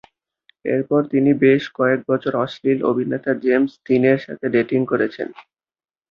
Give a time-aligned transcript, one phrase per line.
[0.65, 5.27] এরপরে, তিনি বেশ কয়েক বছর অশ্লীল অভিনেতা জেমস দীনের সাথে ডেটিং করেছেন।